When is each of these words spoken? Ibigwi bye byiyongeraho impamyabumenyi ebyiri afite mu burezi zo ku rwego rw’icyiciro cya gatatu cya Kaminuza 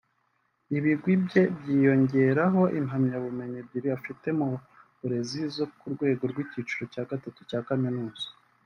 Ibigwi 0.77 1.13
bye 1.25 1.43
byiyongeraho 1.57 2.61
impamyabumenyi 2.79 3.57
ebyiri 3.63 3.89
afite 3.97 4.27
mu 4.39 4.49
burezi 4.99 5.41
zo 5.55 5.65
ku 5.77 5.85
rwego 5.93 6.23
rw’icyiciro 6.31 6.83
cya 6.93 7.03
gatatu 7.09 7.39
cya 7.49 7.61
Kaminuza 7.67 8.27